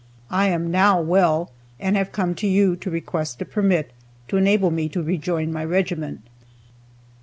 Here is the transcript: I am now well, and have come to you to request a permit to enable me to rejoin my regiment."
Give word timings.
I 0.31 0.47
am 0.47 0.71
now 0.71 0.99
well, 0.99 1.51
and 1.79 1.95
have 1.95 2.11
come 2.11 2.33
to 2.33 2.47
you 2.47 2.75
to 2.75 2.89
request 2.89 3.39
a 3.39 3.45
permit 3.45 3.91
to 4.29 4.37
enable 4.37 4.71
me 4.71 4.89
to 4.89 5.03
rejoin 5.03 5.53
my 5.53 5.63
regiment." 5.63 6.21